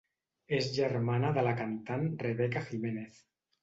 És 0.59 0.69
germana 0.77 1.31
de 1.37 1.45
la 1.51 1.53
cantant 1.61 2.11
Rebeca 2.27 2.69
Jiménez. 2.75 3.27